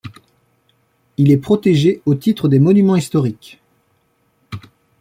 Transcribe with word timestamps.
Il 1.17 1.31
est 1.31 1.37
protégé 1.37 2.01
au 2.07 2.15
titre 2.15 2.47
des 2.49 2.57
monuments 2.59 2.95
historiques. 2.95 3.61